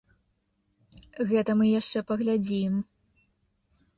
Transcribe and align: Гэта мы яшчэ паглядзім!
Гэта 1.31 1.51
мы 1.59 1.65
яшчэ 1.79 1.99
паглядзім! 2.11 2.73